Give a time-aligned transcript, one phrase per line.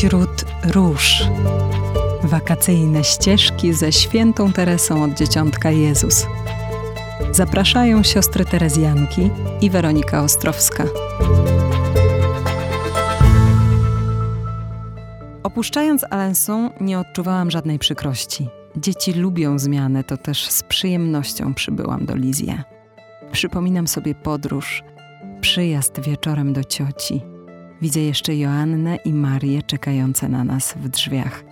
[0.00, 1.22] Wśród róż.
[2.22, 6.26] Wakacyjne ścieżki ze świętą Teresą od Dzieciątka Jezus.
[7.32, 10.84] Zapraszają siostry Terezjanki i Weronika Ostrowska.
[15.42, 18.48] Opuszczając Alençon nie odczuwałam żadnej przykrości.
[18.76, 22.62] Dzieci lubią zmianę, to też z przyjemnością przybyłam do Lizję.
[23.32, 24.82] Przypominam sobie podróż,
[25.40, 27.22] przyjazd wieczorem do cioci.
[27.82, 31.44] Widzę jeszcze Joannę i Marię czekające na nas w drzwiach.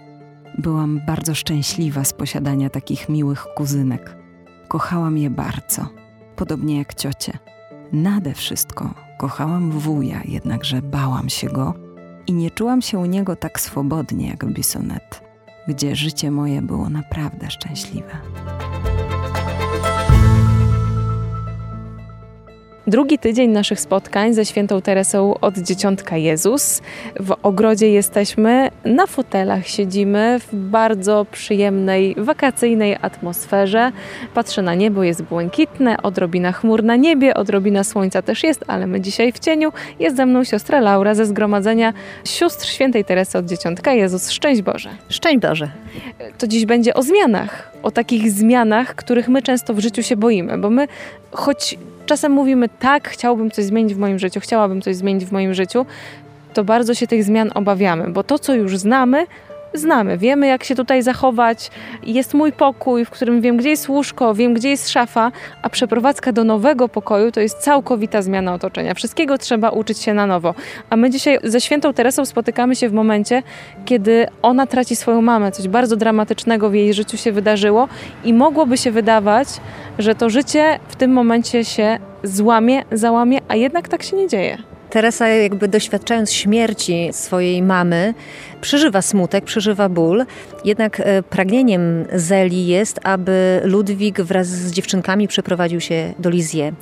[0.58, 4.16] Byłam bardzo szczęśliwa z posiadania takich miłych kuzynek.
[4.68, 5.88] Kochałam je bardzo,
[6.36, 7.38] podobnie jak ciocie.
[7.92, 11.74] Nade wszystko kochałam wuja, jednakże bałam się go
[12.26, 15.22] i nie czułam się u niego tak swobodnie jak w Bissonet,
[15.68, 18.18] gdzie życie moje było naprawdę szczęśliwe.
[22.88, 26.82] Drugi tydzień naszych spotkań ze świętą Teresą od Dzieciątka Jezus.
[27.20, 33.92] W ogrodzie jesteśmy, na fotelach siedzimy w bardzo przyjemnej, wakacyjnej atmosferze.
[34.34, 39.00] Patrzę na niebo, jest błękitne, odrobina chmur na niebie, odrobina słońca też jest, ale my
[39.00, 39.72] dzisiaj w cieniu.
[40.00, 41.92] Jest ze mną siostra Laura ze Zgromadzenia
[42.24, 44.30] Sióstr Świętej Teresy od Dzieciątka Jezus.
[44.30, 44.90] Szczęść Boże!
[45.08, 45.70] Szczęść Boże!
[46.38, 50.58] To dziś będzie o zmianach, o takich zmianach, których my często w życiu się boimy,
[50.58, 50.88] bo my
[51.30, 51.78] choć
[52.08, 55.86] czasem mówimy tak, chciałbym coś zmienić w moim życiu, chciałabym coś zmienić w moim życiu,
[56.54, 59.26] to bardzo się tych zmian obawiamy, bo to, co już znamy,
[59.74, 61.70] znamy, wiemy jak się tutaj zachować,
[62.02, 66.32] jest mój pokój, w którym wiem, gdzie jest łóżko, wiem, gdzie jest szafa, a przeprowadzka
[66.32, 68.94] do nowego pokoju to jest całkowita zmiana otoczenia.
[68.94, 70.54] Wszystkiego trzeba uczyć się na nowo.
[70.90, 73.42] A my dzisiaj ze świętą Teresą spotykamy się w momencie,
[73.84, 75.52] kiedy ona traci swoją mamę.
[75.52, 77.88] Coś bardzo dramatycznego w jej życiu się wydarzyło
[78.24, 79.48] i mogłoby się wydawać,
[79.98, 84.77] że to życie w tym momencie się złamie, załamie, a jednak tak się nie dzieje.
[84.90, 88.14] Teresa jakby doświadczając śmierci swojej mamy,
[88.60, 90.24] przeżywa smutek, przeżywa ból.
[90.64, 96.72] Jednak e, pragnieniem Zeli jest, aby Ludwik wraz z dziewczynkami przeprowadził się do Lizie.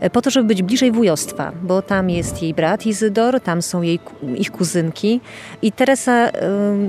[0.00, 3.82] E, po to, żeby być bliżej wujostwa, bo tam jest jej brat Izydor, tam są
[3.82, 4.00] jej,
[4.36, 5.20] ich kuzynki
[5.62, 6.32] i Teresa e,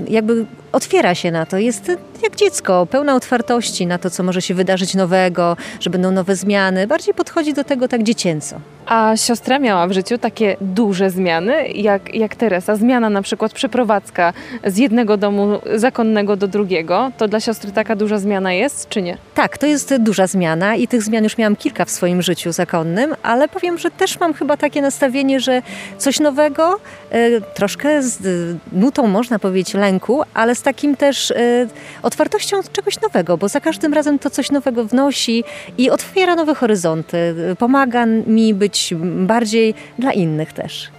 [0.08, 1.58] jakby otwiera się na to.
[1.58, 1.92] Jest
[2.22, 6.86] jak dziecko, pełna otwartości na to, co może się wydarzyć nowego, że będą nowe zmiany.
[6.86, 8.60] Bardziej podchodzi do tego tak dziecięco.
[8.86, 12.76] A siostra miała w życiu takie duże zmiany, jak, jak Teresa.
[12.76, 14.32] Zmiana na przykład przeprowadzka
[14.66, 17.10] z jednego domu zakonnego do drugiego.
[17.18, 19.16] To dla siostry taka duża zmiana jest, czy nie?
[19.34, 23.14] Tak, to jest duża zmiana i tych zmian już miałam kilka w swoim życiu zakonnym,
[23.22, 25.62] ale powiem, że też mam chyba takie nastawienie, że
[25.98, 26.80] coś nowego,
[27.10, 28.18] e, troszkę z
[28.72, 31.36] nutą, można powiedzieć, lęku, ale z takim też e,
[32.02, 35.44] otwartością czegoś nowego, bo za każdym razem to coś nowego wnosi
[35.78, 40.90] i otwiera nowe horyzonty, pomaga mi być bardziej dla innych też.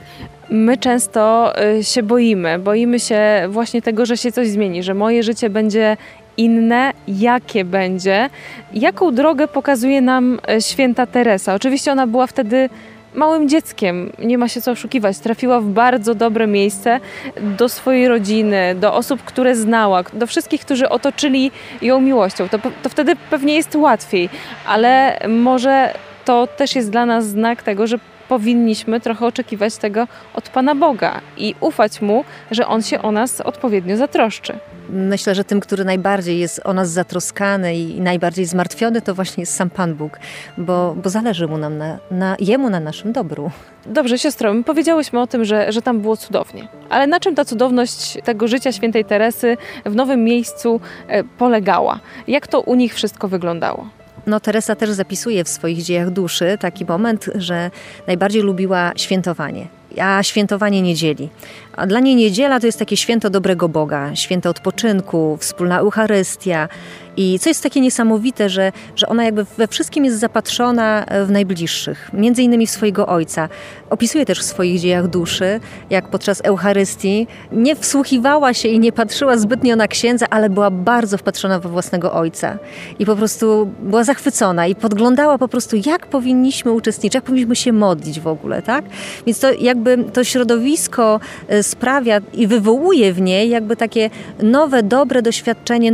[0.50, 5.24] My często y, się boimy, boimy się właśnie tego, że się coś zmieni, że moje
[5.24, 5.98] życie będzie
[6.38, 8.30] inne, jakie będzie.
[8.74, 11.54] Jaką drogę pokazuje nam y, święta Teresa?
[11.54, 12.70] Oczywiście ona była wtedy
[13.16, 15.20] małym dzieckiem, nie ma się co oszukiwać.
[15.20, 17.00] Trafiła w bardzo dobre miejsce
[17.42, 22.50] do swojej rodziny, do osób, które znała, do wszystkich, którzy otoczyli ją miłością.
[22.50, 24.30] To, to wtedy pewnie jest łatwiej,
[24.68, 25.94] ale może
[26.26, 28.00] to też jest dla nas znak tego, że
[28.30, 33.42] powinniśmy trochę oczekiwać tego od Pana Boga i ufać Mu, że On się o nas
[33.42, 34.60] odpowiednio zatroszczy.
[34.90, 39.56] Myślę, że tym, który najbardziej jest o nas zatroskany i najbardziej zmartwiony, to właśnie jest
[39.56, 40.20] sam Pan Bóg,
[40.58, 43.52] bo, bo zależy mu nam na, na, Jemu na naszym dobru.
[43.86, 46.68] Dobrze, siostro, my powiedziałyśmy o tym, że, że tam było cudownie.
[46.90, 52.00] Ale na czym ta cudowność tego życia świętej Teresy w nowym miejscu e, polegała?
[52.28, 53.88] Jak to u nich wszystko wyglądało?
[54.28, 57.72] No, Teresa też zapisuje w swoich dziejach duszy taki moment, że
[58.08, 59.68] najbardziej lubiła świętowanie
[60.02, 61.30] a świętowanie niedzieli.
[61.76, 66.70] A dla niej niedziela to jest takie święto dobrego Boga, święto odpoczynku, wspólna Eucharystia.
[67.18, 72.10] I co jest takie niesamowite, że, że ona jakby we wszystkim jest zapatrzona w najbliższych,
[72.14, 73.50] między innymi w swojego ojca.
[73.90, 75.60] Opisuje też w swoich dziejach duszy,
[75.90, 81.18] jak podczas Eucharystii nie wsłuchiwała się i nie patrzyła zbytnio na księdza, ale była bardzo
[81.18, 82.58] wpatrzona we własnego ojca.
[83.00, 87.74] I po prostu była zachwycona i podglądała po prostu, jak powinniśmy uczestniczyć, jak powinniśmy się
[87.74, 88.86] modlić w ogóle, tak?
[89.26, 94.10] Więc to jakby to środowisko e, sprawia i wywołuje w niej jakby takie
[94.44, 95.94] nowe, dobre doświadczenie,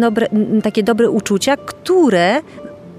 [0.64, 2.42] takie dobre uczucia, które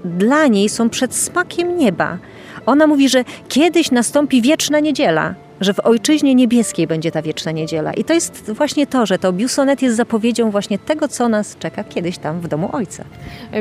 [0.05, 2.17] dla niej są przed smakiem nieba.
[2.65, 7.93] Ona mówi, że kiedyś nastąpi wieczna niedziela, że w ojczyźnie niebieskiej będzie ta wieczna niedziela.
[7.93, 11.83] I to jest właśnie to, że to Biusonet jest zapowiedzią właśnie tego, co nas czeka
[11.83, 13.03] kiedyś tam w domu ojca.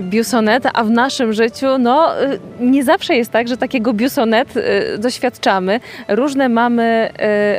[0.03, 4.99] Biusonet, a w naszym życiu, no y, nie zawsze jest tak, że takiego biusonet y,
[4.99, 5.81] doświadczamy.
[6.09, 7.11] Różne mamy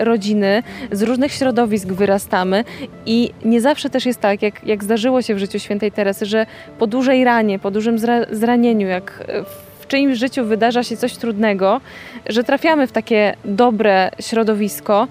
[0.01, 2.63] y, rodziny, z różnych środowisk wyrastamy
[3.06, 6.46] i nie zawsze też jest tak, jak, jak zdarzyło się w życiu świętej Teresy, że
[6.80, 7.98] po dużej ranie, po dużym
[8.31, 11.81] zranieniu, jak w czyimś życiu wydarza się coś trudnego,
[12.25, 15.07] że trafiamy w takie dobre środowisko,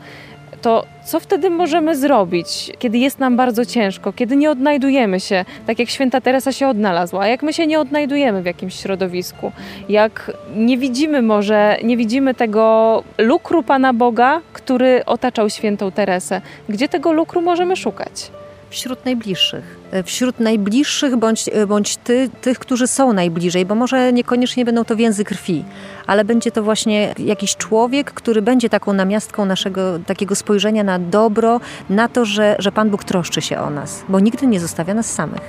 [0.62, 5.78] to co wtedy możemy zrobić, kiedy jest nam bardzo ciężko, kiedy nie odnajdujemy się, tak
[5.78, 9.52] jak święta Teresa się odnalazła, jak my się nie odnajdujemy w jakimś środowisku,
[9.88, 16.40] jak nie widzimy może, nie widzimy tego lukru Pana Boga, który otaczał świętą Teresę.
[16.68, 18.41] Gdzie tego lukru możemy szukać?
[18.72, 19.76] Wśród najbliższych.
[19.90, 24.84] E, wśród najbliższych bądź, e, bądź ty, tych, którzy są najbliżej, bo może niekoniecznie będą
[24.84, 25.64] to więzy krwi,
[26.06, 31.60] ale będzie to właśnie jakiś człowiek, który będzie taką namiastką naszego takiego spojrzenia na dobro,
[31.90, 35.12] na to, że, że Pan Bóg troszczy się o nas, bo nigdy nie zostawia nas
[35.12, 35.42] samych.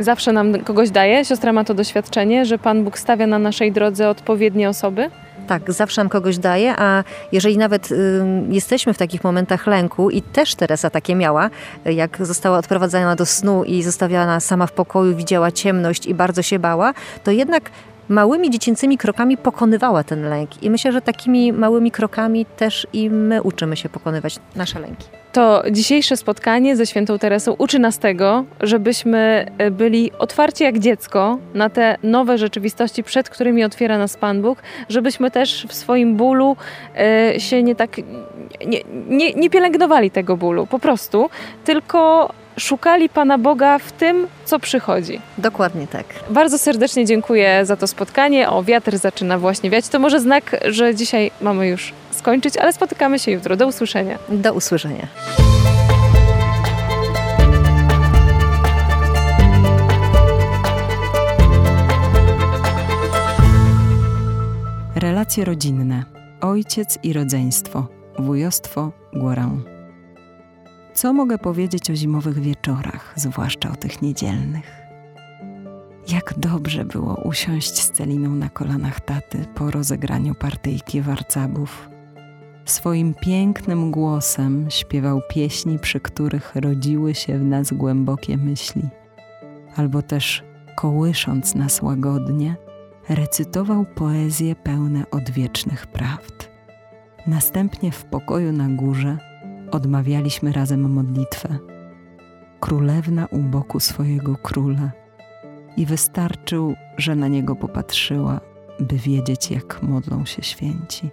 [0.00, 1.24] Zawsze nam kogoś daje.
[1.24, 5.10] Siostra ma to doświadczenie, że Pan Bóg stawia na naszej drodze odpowiednie osoby.
[5.48, 7.96] Tak, zawsze nam kogoś daje, a jeżeli nawet y,
[8.48, 11.50] jesteśmy w takich momentach lęku i też Teresa takie miała,
[11.84, 16.58] jak została odprowadzana do snu i zostawiana sama w pokoju, widziała ciemność i bardzo się
[16.58, 17.70] bała, to jednak
[18.08, 20.62] małymi dziecięcymi krokami pokonywała ten lęk.
[20.62, 25.17] I myślę, że takimi małymi krokami też i my uczymy się pokonywać nasze lęki.
[25.32, 31.38] To dzisiejsze spotkanie ze świętą Teresą uczy nas tego, żebyśmy e, byli otwarci jak dziecko
[31.54, 36.56] na te nowe rzeczywistości, przed którymi otwiera nas Pan Bóg, żebyśmy też w swoim bólu
[36.96, 37.96] e, się nie tak
[38.66, 41.30] nie, nie, nie pielęgnowali tego bólu, po prostu,
[41.64, 45.20] tylko szukali Pana Boga w tym, co przychodzi.
[45.38, 46.04] Dokładnie tak.
[46.30, 48.50] Bardzo serdecznie dziękuję za to spotkanie.
[48.50, 49.88] O, wiatr zaczyna właśnie wiać.
[49.88, 53.56] To może znak, że dzisiaj mamy już skończyć, ale spotykamy się jutro.
[53.56, 54.18] Do usłyszenia.
[54.28, 55.06] Do usłyszenia.
[64.94, 66.04] Relacje rodzinne.
[66.40, 67.86] Ojciec i rodzeństwo.
[68.18, 69.60] Wujostwo górę.
[70.94, 74.88] Co mogę powiedzieć o zimowych wieczorach, zwłaszcza o tych niedzielnych?
[76.08, 81.88] Jak dobrze było usiąść z Celiną na kolanach taty po rozegraniu partyjki warcabów.
[82.68, 88.82] Swoim pięknym głosem śpiewał pieśni, przy których rodziły się w nas głębokie myśli,
[89.76, 90.44] albo też
[90.76, 92.56] kołysząc nas łagodnie,
[93.08, 96.50] recytował poezje pełne odwiecznych prawd.
[97.26, 99.18] Następnie w pokoju na górze
[99.70, 101.58] odmawialiśmy razem modlitwę.
[102.60, 104.90] Królewna u boku swojego króla
[105.76, 108.40] i wystarczył, że na niego popatrzyła,
[108.80, 111.10] by wiedzieć, jak modlą się święci.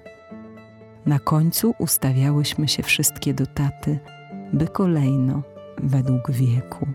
[1.06, 4.00] Na końcu ustawiałyśmy się wszystkie do taty,
[4.54, 5.42] by kolejno,
[5.78, 6.88] według wieku,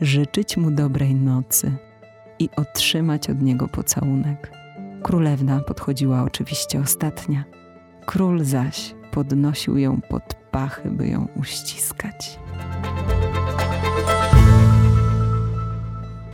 [0.00, 1.72] życzyć mu dobrej nocy
[2.38, 4.52] i otrzymać od niego pocałunek.
[5.02, 7.44] Królewna podchodziła oczywiście ostatnia,
[8.06, 12.38] król zaś podnosił ją pod pachy, by ją uściskać.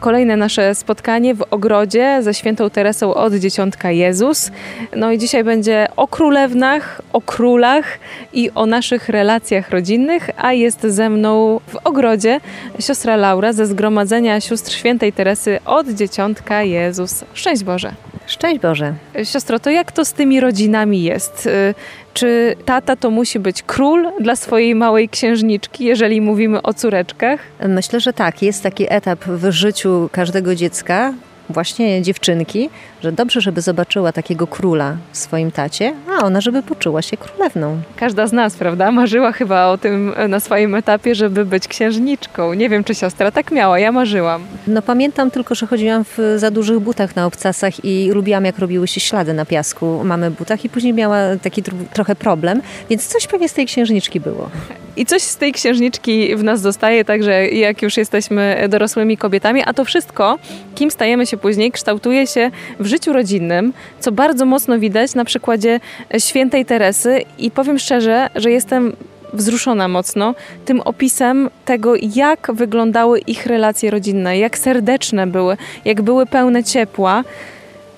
[0.00, 4.50] Kolejne nasze spotkanie w ogrodzie ze świętą Teresą od Dzieciątka Jezus.
[4.96, 7.98] No i dzisiaj będzie o królewnach, o królach
[8.32, 12.40] i o naszych relacjach rodzinnych, a jest ze mną w ogrodzie
[12.80, 17.24] siostra Laura ze Zgromadzenia Sióstr Świętej Teresy od Dzieciątka Jezus.
[17.34, 18.15] Szczęść Boże!
[18.26, 18.94] Szczęść Boże.
[19.24, 21.46] Siostro, to jak to z tymi rodzinami jest?
[21.46, 21.74] Y,
[22.14, 27.40] czy tata to musi być król dla swojej małej księżniczki, jeżeli mówimy o córeczkach?
[27.68, 28.42] Myślę, że tak.
[28.42, 31.12] Jest taki etap w życiu każdego dziecka,
[31.48, 32.70] właśnie dziewczynki,
[33.02, 37.78] że dobrze, żeby zobaczyła takiego króla w swoim tacie, a ona, żeby poczuła się królewną.
[37.96, 42.54] Każda z nas, prawda, marzyła chyba o tym na swoim etapie, żeby być księżniczką.
[42.54, 44.42] Nie wiem, czy siostra tak miała, ja marzyłam.
[44.66, 48.88] No pamiętam tylko, że chodziłam w za dużych butach na obcasach i lubiłam, jak robiły
[48.88, 51.62] się ślady na piasku mamy butach i później miała taki
[51.92, 54.50] trochę problem, więc coś pewnie z tej księżniczki było.
[54.96, 59.72] I coś z tej księżniczki w nas zostaje, także jak już jesteśmy dorosłymi kobietami, a
[59.72, 60.38] to wszystko,
[60.74, 62.50] kim stajemy się później, kształtuje się
[62.80, 65.80] w życiu rodzinnym, co bardzo mocno widać na przykładzie
[66.18, 68.92] świętej Teresy i powiem szczerze, że jestem
[69.32, 76.26] wzruszona mocno tym opisem tego, jak wyglądały ich relacje rodzinne, jak serdeczne były, jak były
[76.26, 77.24] pełne ciepła.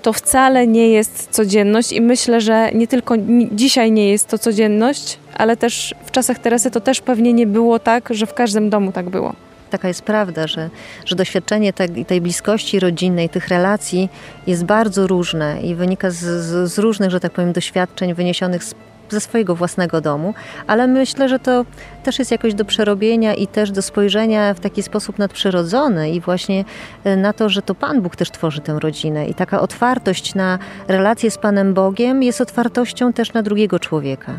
[0.02, 3.14] To wcale nie jest codzienność i myślę, że nie tylko
[3.52, 7.78] dzisiaj nie jest to codzienność, ale też w czasach Teresy to też pewnie nie było
[7.78, 10.70] tak, że w każdym domu tak było taka jest prawda, że,
[11.04, 14.08] że doświadczenie tej, tej bliskości rodzinnej, tych relacji
[14.46, 18.75] jest bardzo różne i wynika z, z, z różnych, że tak powiem, doświadczeń wyniesionych z
[19.10, 20.34] ze swojego własnego domu,
[20.66, 21.64] ale myślę, że to
[22.02, 26.64] też jest jakoś do przerobienia i też do spojrzenia w taki sposób nadprzyrodzony i właśnie
[27.04, 30.58] e, na to, że to Pan Bóg też tworzy tę rodzinę i taka otwartość na
[30.88, 34.32] relacje z Panem Bogiem jest otwartością też na drugiego człowieka.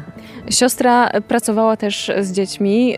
[0.50, 2.98] Siostra pracowała też z dziećmi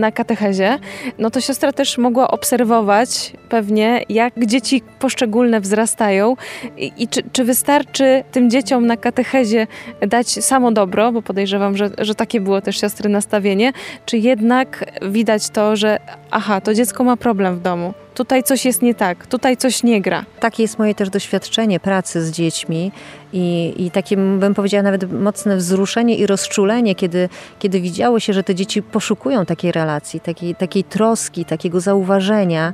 [0.00, 0.78] na katechezie.
[1.18, 6.36] No to siostra też mogła obserwować pewnie, jak dzieci poszczególne wzrastają
[6.76, 9.66] i, i czy, czy, wystarczy tym dzieciom na katechezie
[10.06, 13.72] dać samo dobro, bo podejrzewam, że, że takie było też siostry nastawienie,
[14.06, 15.98] czy jednak widać to, że
[16.30, 20.00] aha, to dziecko ma problem w domu, tutaj coś jest nie tak, tutaj coś nie
[20.00, 20.24] gra.
[20.40, 22.92] Takie jest moje też doświadczenie pracy z dziećmi
[23.32, 27.28] i, i takie, bym powiedziała, nawet mocne wzruszenie i rozczulenie, kiedy,
[27.58, 32.72] kiedy widziało się, że te dzieci poszukują takiej relacji, takiej, takiej troski, takiego zauważenia,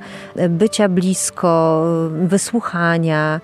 [0.49, 3.41] bycia blisko, wysłuchania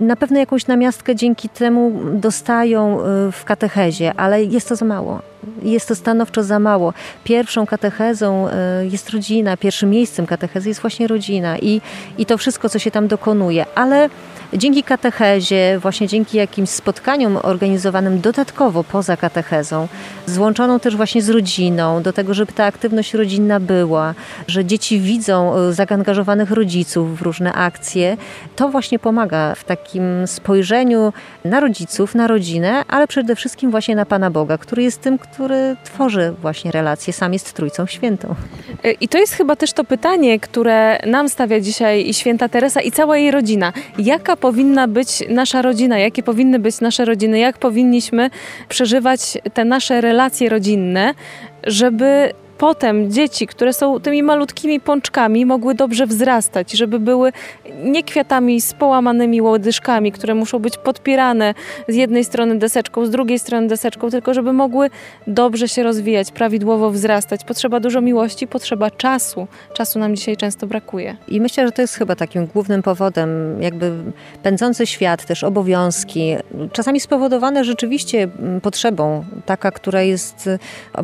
[0.00, 5.20] na pewno jakąś namiastkę dzięki temu dostają y, w katechezie, ale jest to za mało.
[5.62, 6.92] Jest to stanowczo za mało.
[7.24, 8.52] Pierwszą katechezą y,
[8.86, 11.80] jest rodzina, pierwszym miejscem katechezy jest właśnie rodzina i,
[12.18, 13.66] i to wszystko, co się tam dokonuje.
[13.74, 14.08] Ale
[14.52, 19.88] dzięki katechezie, właśnie dzięki jakimś spotkaniom organizowanym dodatkowo poza katechezą,
[20.26, 24.14] złączoną też właśnie z rodziną, do tego, żeby ta aktywność rodzinna była,
[24.46, 28.16] że dzieci widzą e, zaangażowanych rodziców w różne akcje,
[28.56, 31.12] to właśnie pomaga w takim spojrzeniu
[31.44, 35.76] na rodziców, na rodzinę, ale przede wszystkim właśnie na Pana Boga, który jest tym, który
[35.84, 38.34] tworzy właśnie relacje, sam jest Trójcą Świętą.
[39.00, 42.92] I to jest chyba też to pytanie, które nam stawia dzisiaj i święta Teresa i
[42.92, 43.72] cała jej rodzina.
[43.98, 48.30] Jaka powinna być nasza rodzina, jakie powinny być nasze rodziny, jak powinniśmy
[48.68, 51.14] przeżywać te nasze relacje rodzinne,
[51.66, 57.32] żeby potem dzieci, które są tymi malutkimi pączkami, mogły dobrze wzrastać, żeby były
[57.84, 61.54] nie kwiatami z połamanymi łodyżkami, które muszą być podpierane
[61.88, 64.90] z jednej strony deseczką, z drugiej strony deseczką, tylko żeby mogły
[65.26, 67.44] dobrze się rozwijać, prawidłowo wzrastać.
[67.44, 69.46] Potrzeba dużo miłości, potrzeba czasu.
[69.74, 71.16] Czasu nam dzisiaj często brakuje.
[71.28, 73.92] I myślę, że to jest chyba takim głównym powodem, jakby
[74.42, 76.36] pędzący świat, też obowiązki,
[76.72, 78.28] czasami spowodowane rzeczywiście
[78.62, 80.48] potrzebą, taka, która jest,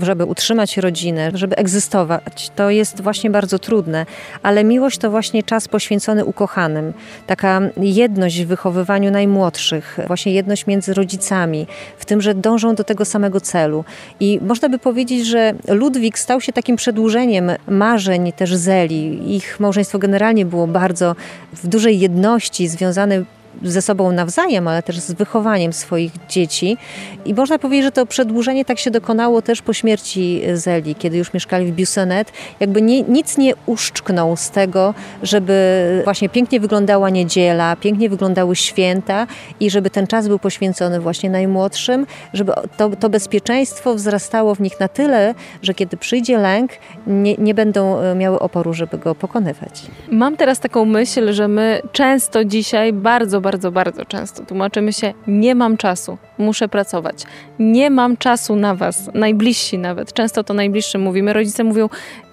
[0.03, 2.51] żeby utrzymać rodzinę, żeby żeby egzystować.
[2.57, 4.07] To jest właśnie bardzo trudne,
[4.43, 6.93] ale miłość to właśnie czas poświęcony ukochanym.
[7.27, 11.67] Taka jedność w wychowywaniu najmłodszych, właśnie jedność między rodzicami,
[11.99, 13.85] w tym, że dążą do tego samego celu.
[14.21, 19.37] I można by powiedzieć, że Ludwik stał się takim przedłużeniem marzeń też Zeli.
[19.37, 21.17] Ich małżeństwo generalnie było bardzo
[21.53, 23.25] w dużej jedności, związane
[23.63, 26.77] ze sobą nawzajem, ale też z wychowaniem swoich dzieci.
[27.25, 31.35] I można powiedzieć, że to przedłużenie tak się dokonało też po śmierci Zeli, kiedy już
[31.35, 32.33] mieszkali w Busenet.
[32.61, 39.27] Jakby nie, nic nie uszczknął z tego, żeby właśnie pięknie wyglądała niedziela, pięknie wyglądały święta
[39.61, 44.81] i żeby ten czas był poświęcony właśnie najmłodszym, żeby to, to bezpieczeństwo wzrastało w nich
[44.81, 46.73] na tyle, że kiedy przyjdzie lęk,
[47.07, 49.83] nie, nie będą e, miały oporu, żeby go pokonywać.
[50.11, 55.55] Mam teraz taką myśl, że my często dzisiaj bardzo bardzo, bardzo często tłumaczymy się: Nie
[55.55, 57.25] mam czasu, muszę pracować.
[57.59, 60.13] Nie mam czasu na was, najbliżsi nawet.
[60.13, 61.33] Często to najbliższym mówimy.
[61.33, 61.89] Rodzice mówią: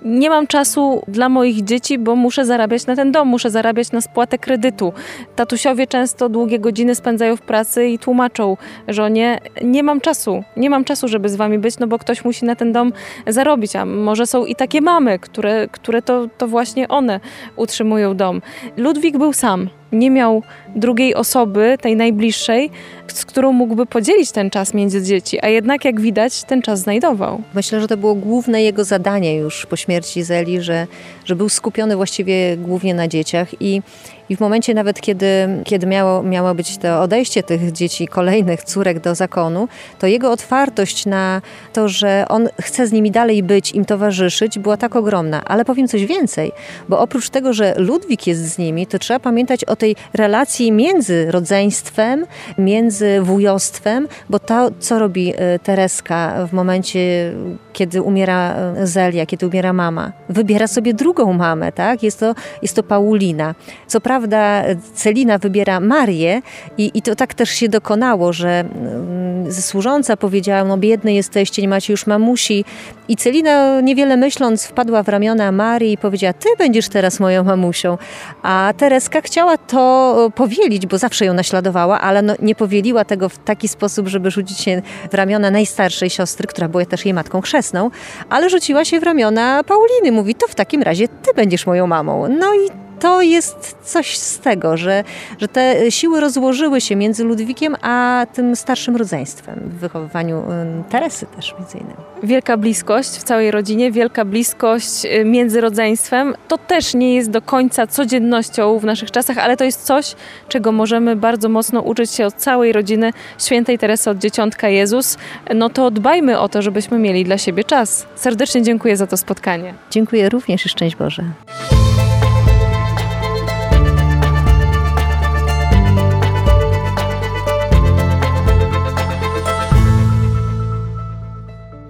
[0.05, 4.01] Nie mam czasu dla moich dzieci, bo muszę zarabiać na ten dom, muszę zarabiać na
[4.01, 4.93] spłatę kredytu.
[5.36, 10.84] Tatusiowie często długie godziny spędzają w pracy i tłumaczą żonie: Nie mam czasu, nie mam
[10.84, 12.93] czasu, żeby z wami być, no bo ktoś musi na ten dom
[13.27, 13.75] zarobić.
[13.75, 17.20] A może są i takie mamy, które, które to, to właśnie one
[17.55, 18.41] utrzymują dom.
[18.77, 20.44] Ludwik był sam nie miał
[20.76, 22.70] drugiej osoby, tej najbliższej,
[23.07, 27.41] z którą mógłby podzielić ten czas między dzieci, a jednak jak widać ten czas znajdował.
[27.53, 30.88] Myślę, że to było główne jego zadanie już po śmierci Zeli, że,
[31.25, 33.81] że był skupiony właściwie głównie na dzieciach i
[34.29, 35.27] i w momencie nawet, kiedy,
[35.63, 39.67] kiedy miało, miało być to odejście tych dzieci, kolejnych córek do zakonu,
[40.00, 41.41] to jego otwartość na
[41.74, 45.45] to, że on chce z nimi dalej być, im towarzyszyć, była tak ogromna.
[45.45, 46.51] Ale powiem coś więcej,
[46.89, 51.31] bo oprócz tego, że Ludwik jest z nimi, to trzeba pamiętać o tej relacji między
[51.31, 52.25] rodzeństwem,
[52.57, 57.34] między wujostwem, bo to, co robi e, Tereska w momencie,
[57.74, 62.04] kiedy umiera e, Zelia, kiedy umiera mama, wybiera sobie drugą mamę, tak?
[62.04, 63.56] Jest to, jest to Paulina.
[63.88, 66.42] Co prawda Celina wybiera Marię
[66.78, 71.68] i, i to tak też się dokonało, że mm, służąca powiedziała, no biedne jesteście, nie
[71.68, 72.66] macie już mamusi
[73.08, 77.98] i Celina niewiele myśląc wpadła w ramiona Marii i powiedziała, ty będziesz teraz moją mamusią.
[78.44, 83.38] A Tereska chciała to powielić, bo zawsze ją naśladowała, ale no, nie powieliła tego w
[83.38, 87.92] taki sposób, żeby rzucić się w ramiona najstarszej siostry, która była też jej matką chrzestną,
[88.30, 90.12] ale rzuciła się w ramiona Pauliny.
[90.12, 92.28] Mówi, to w takim razie ty będziesz moją mamą.
[92.40, 92.70] No i
[93.03, 95.03] to jest coś z tego, że,
[95.39, 100.43] że te siły rozłożyły się między Ludwikiem a tym starszym rodzeństwem w wychowywaniu
[100.89, 101.98] Teresy też między innymi.
[102.24, 107.41] Wielka bliskość w całej rodzinie, wielka bliskość y, między rodzeństwem, to też nie jest do
[107.41, 110.15] końca codziennością w naszych czasach, ale to jest coś,
[110.48, 115.17] czego możemy bardzo mocno uczyć się od całej rodziny świętej Teresy od Dzieciątka Jezus.
[115.55, 118.05] No to dbajmy o to, żebyśmy mieli dla siebie czas.
[118.15, 119.74] Serdecznie dziękuję za to spotkanie.
[119.91, 121.24] Dziękuję również i szczęść Boże.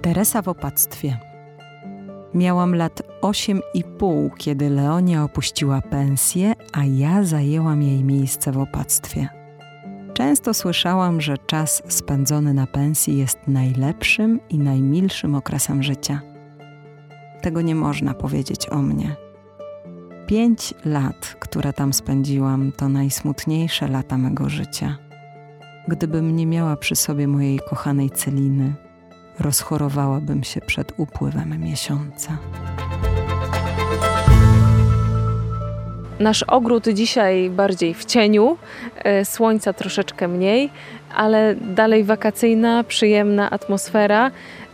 [0.04, 1.18] Teresa w opactwie.
[2.34, 8.58] Miałam lat osiem i pół, kiedy Leonia opuściła pensję, a ja zajęłam jej miejsce w
[8.58, 9.28] opactwie.
[10.14, 16.20] Często słyszałam, że czas spędzony na pensji jest najlepszym i najmilszym okresem życia.
[17.40, 19.16] Tego nie można powiedzieć o mnie.
[20.26, 24.98] Pięć lat, które tam spędziłam, to najsmutniejsze lata mego życia.
[25.88, 28.83] Gdybym nie miała przy sobie mojej kochanej Celiny,
[29.38, 32.38] rozchorowałabym się przed upływem miesiąca.
[36.20, 38.56] Nasz ogród dzisiaj bardziej w cieniu,
[38.96, 40.70] e, słońca troszeczkę mniej,
[41.14, 44.30] ale dalej wakacyjna, przyjemna atmosfera.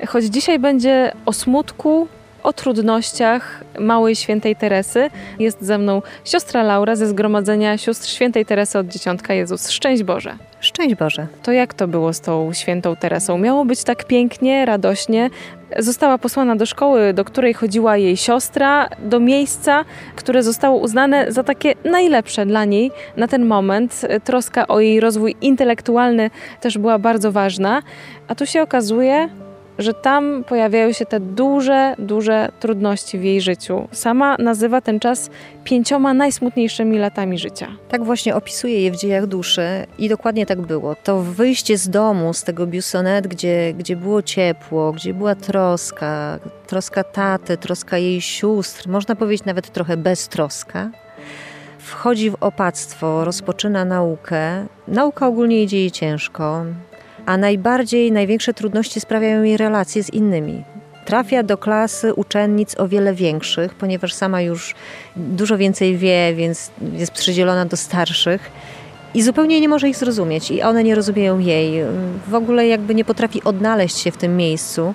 [0.07, 2.09] Choć dzisiaj będzie o smutku,
[2.43, 5.11] o trudnościach małej świętej Teresy.
[5.39, 9.71] Jest ze mną siostra Laura ze Zgromadzenia Sióstr Świętej Teresy od Dzieciątka Jezus.
[9.71, 10.35] Szczęść Boże!
[10.61, 11.27] Szczęść Boże!
[11.43, 13.39] To jak to było z tą świętą Teresą?
[13.39, 15.31] Miało być tak pięknie, radośnie.
[15.79, 19.85] Została posłana do szkoły, do której chodziła jej siostra, do miejsca,
[20.17, 24.07] które zostało uznane za takie najlepsze dla niej na ten moment.
[24.25, 26.31] Troska o jej rozwój intelektualny
[26.61, 27.83] też była bardzo ważna.
[28.29, 29.29] A tu się okazuje,
[29.81, 33.89] że tam pojawiają się te duże, duże trudności w jej życiu.
[33.93, 35.31] Sama nazywa ten czas
[35.65, 37.69] pięcioma najsmutniejszymi latami życia.
[37.89, 40.95] Tak właśnie opisuje je w dziejach duszy i dokładnie tak było.
[40.95, 47.05] To wyjście z domu, z tego Busonet, gdzie, gdzie było ciepło, gdzie była troska, troska
[47.05, 50.91] taty, troska jej sióstr, można powiedzieć nawet trochę beztroska.
[51.79, 54.67] Wchodzi w opactwo, rozpoczyna naukę.
[54.89, 56.65] Nauka ogólnie idzie jej ciężko
[57.31, 60.65] a najbardziej, największe trudności sprawiają jej relacje z innymi.
[61.05, 64.75] Trafia do klasy uczennic o wiele większych, ponieważ sama już
[65.17, 68.51] dużo więcej wie, więc jest przydzielona do starszych
[69.15, 71.85] i zupełnie nie może ich zrozumieć i one nie rozumieją jej.
[72.29, 74.95] W ogóle jakby nie potrafi odnaleźć się w tym miejscu.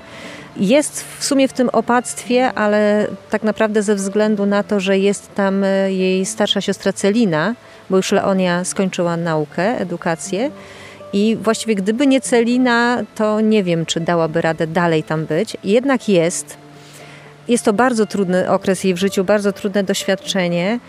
[0.58, 5.36] Jest w sumie w tym opactwie, ale tak naprawdę ze względu na to, że jest
[5.36, 7.56] tam jej starsza siostra Celina,
[7.90, 10.52] bo już Leonia skończyła naukę, edukację,
[11.16, 15.58] i właściwie gdyby nie Celina, to nie wiem, czy dałaby radę dalej tam być.
[15.64, 16.58] Jednak jest.
[17.48, 20.80] Jest to bardzo trudny okres jej w życiu, bardzo trudne doświadczenie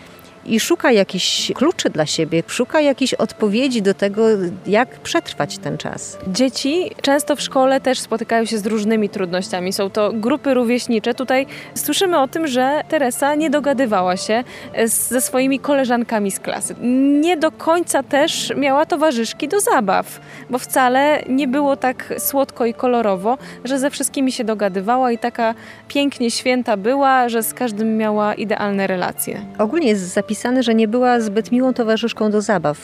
[0.47, 4.23] i szuka jakichś kluczy dla siebie, szuka jakichś odpowiedzi do tego,
[4.67, 6.17] jak przetrwać ten czas.
[6.27, 9.73] Dzieci często w szkole też spotykają się z różnymi trudnościami.
[9.73, 11.13] Są to grupy rówieśnicze.
[11.13, 14.43] Tutaj słyszymy o tym, że Teresa nie dogadywała się
[14.85, 16.75] ze swoimi koleżankami z klasy.
[17.21, 22.73] Nie do końca też miała towarzyszki do zabaw, bo wcale nie było tak słodko i
[22.73, 25.55] kolorowo, że ze wszystkimi się dogadywała i taka
[25.87, 29.41] pięknie święta była, że z każdym miała idealne relacje.
[29.59, 32.77] Ogólnie jest zapisane że nie była zbyt miłą towarzyszką do zabaw.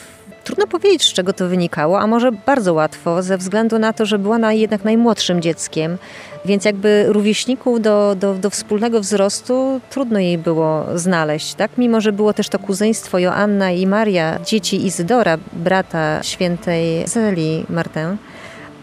[0.44, 4.20] Trudno powiedzieć, z czego to wynikało, a może bardzo łatwo, ze względu na to, że
[4.20, 5.98] była na jednak najmłodszym dzieckiem,
[6.46, 11.72] więc jakby rówieśników do, do, do wspólnego wzrostu trudno jej było znaleźć, tak?
[11.78, 18.18] Mimo, że było też to kuzyństwo Joanna i Maria, dzieci Izydora, brata świętej Zeli Martę,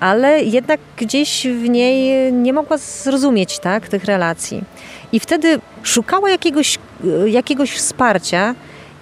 [0.00, 4.64] ale jednak gdzieś w niej nie mogła zrozumieć tak, tych relacji.
[5.12, 6.78] I wtedy szukała jakiegoś,
[7.26, 8.54] jakiegoś wsparcia,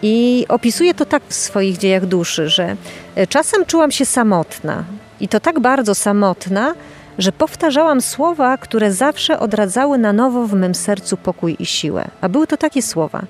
[0.03, 2.77] i opisuje to tak w swoich dziejach duszy, że
[3.15, 4.85] e, czasem czułam się samotna.
[5.21, 6.75] I to tak bardzo samotna,
[7.19, 12.09] że powtarzałam słowa, które zawsze odradzały na nowo w mym sercu pokój i siłę.
[12.21, 13.23] A były to takie słowa: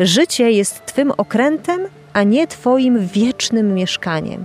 [0.00, 1.80] Życie jest Twym okrętem,
[2.12, 4.44] a nie Twoim wiecznym mieszkaniem.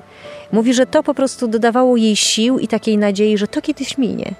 [0.53, 4.31] Mówi, że to po prostu dodawało jej sił i takiej nadziei, że to kiedyś minie.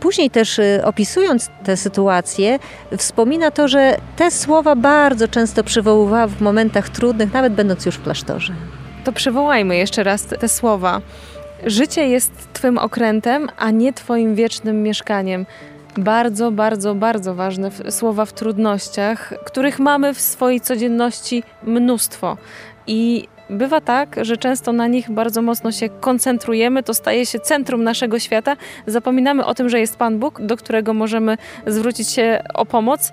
[0.00, 2.58] Później też y, opisując tę sytuację,
[2.96, 8.02] wspomina to, że te słowa bardzo często przywoływała w momentach trudnych, nawet będąc już w
[8.02, 8.52] klasztorze.
[9.04, 11.00] To przywołajmy jeszcze raz te słowa.
[11.66, 15.46] Życie jest Twym okrętem, a nie Twoim wiecznym mieszkaniem.
[15.96, 22.36] Bardzo, bardzo, bardzo ważne słowa w trudnościach, których mamy w swojej codzienności mnóstwo.
[22.86, 27.84] I bywa tak, że często na nich bardzo mocno się koncentrujemy, to staje się centrum
[27.84, 28.56] naszego świata.
[28.86, 33.12] Zapominamy o tym, że jest Pan Bóg, do którego możemy zwrócić się o pomoc.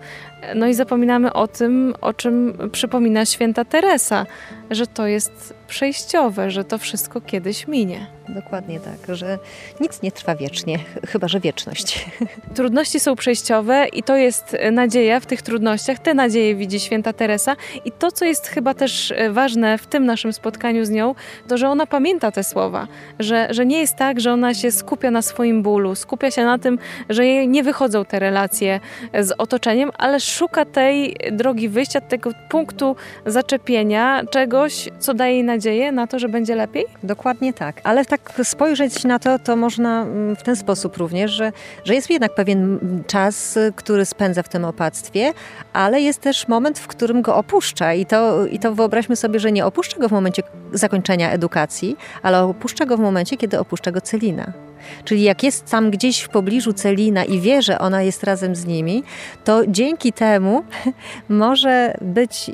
[0.55, 4.25] No i zapominamy o tym, o czym przypomina święta Teresa,
[4.71, 8.07] że to jest przejściowe, że to wszystko kiedyś minie.
[8.29, 9.39] Dokładnie tak, że
[9.79, 12.05] nic nie trwa wiecznie, chyba że wieczność.
[12.55, 15.99] Trudności są przejściowe i to jest nadzieja w tych trudnościach.
[15.99, 20.33] Te nadzieje widzi święta Teresa i to, co jest chyba też ważne w tym naszym
[20.33, 21.15] spotkaniu z nią,
[21.47, 22.87] to, że ona pamięta te słowa,
[23.19, 26.57] że, że nie jest tak, że ona się skupia na swoim bólu, skupia się na
[26.57, 28.79] tym, że jej nie wychodzą te relacje
[29.19, 35.91] z otoczeniem, ale szuka tej drogi wyjścia, tego punktu zaczepienia, czegoś, co daje jej nadzieję
[35.91, 36.85] na to, że będzie lepiej?
[37.03, 37.81] Dokładnie tak.
[37.83, 41.51] Ale tak spojrzeć na to, to można mm, w ten sposób również, że,
[41.83, 45.33] że jest jednak pewien czas, który spędza w tym opactwie,
[45.73, 47.93] ale jest też moment, w którym go opuszcza.
[47.93, 52.43] I to, I to wyobraźmy sobie, że nie opuszcza go w momencie zakończenia edukacji, ale
[52.43, 54.68] opuszcza go w momencie, kiedy opuszcza go Celina.
[55.05, 58.65] Czyli jak jest tam gdzieś w pobliżu Celina i wie, że ona jest razem z
[58.65, 59.03] nimi,
[59.43, 60.63] to dzięki temu
[61.29, 62.51] może być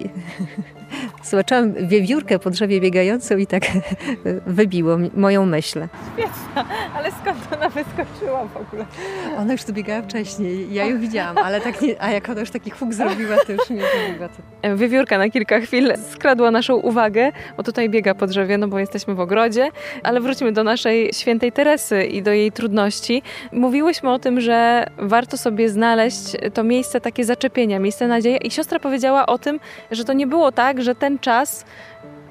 [1.23, 3.63] Zobaczyłam wiewiórkę po drzewie biegającą i tak
[4.45, 5.87] wybiło moją myśl.
[6.13, 8.85] Świetna, ale skąd ona wyskoczyła w ogóle?
[9.37, 12.49] Ona już tu biegała wcześniej, ja ją widziałam, ale tak nie, a jak ona już
[12.49, 14.29] taki huk zrobiła, to już nie zrobiła.
[14.29, 14.75] To...
[14.75, 19.15] Wiewiórka na kilka chwil skradła naszą uwagę, bo tutaj biega po drzewie, no bo jesteśmy
[19.15, 19.69] w ogrodzie,
[20.03, 23.21] ale wróćmy do naszej świętej Teresy i do jej trudności.
[23.51, 28.79] Mówiłyśmy o tym, że warto sobie znaleźć to miejsce takie zaczepienia, miejsce nadziei i siostra
[28.79, 29.59] powiedziała o tym,
[29.91, 31.65] że to nie było tak, że ten czas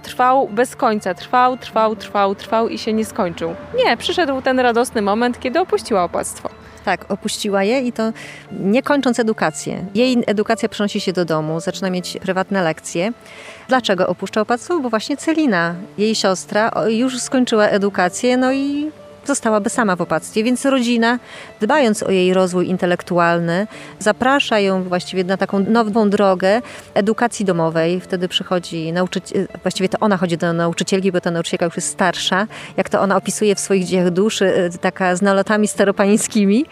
[0.02, 1.14] trwał bez końca.
[1.14, 3.54] Trwał, trwał, trwał, trwał i się nie skończył.
[3.84, 6.48] Nie, przyszedł ten radosny moment, kiedy opuściła opłactwo.
[6.84, 8.12] Tak, opuściła je i to
[8.52, 9.84] nie kończąc edukację.
[9.94, 13.12] Jej edukacja przenosi się do domu, zaczyna mieć prywatne lekcje.
[13.68, 14.80] Dlaczego opuszcza opłactwo?
[14.80, 18.90] Bo właśnie Celina, jej siostra, już skończyła edukację, no i
[19.26, 21.18] zostałaby sama w opactwie, więc rodzina,
[21.60, 23.66] dbając o jej rozwój intelektualny,
[23.98, 26.62] zaprasza ją właściwie na taką nową drogę
[26.94, 28.00] edukacji domowej.
[28.00, 32.46] Wtedy przychodzi nauczyciel, właściwie to ona chodzi do nauczycielki, bo ta nauczycielka już jest starsza,
[32.76, 36.66] jak to ona opisuje w swoich dziejach duszy, taka z nalotami staropańskimi,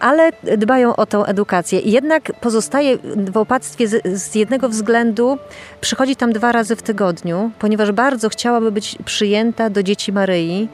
[0.00, 1.80] ale dbają o tą edukację.
[1.80, 5.38] Jednak pozostaje w opactwie z, z jednego względu,
[5.80, 10.68] przychodzi tam dwa razy w tygodniu, ponieważ bardzo chciałaby być przyjęta do dzieci Maryi.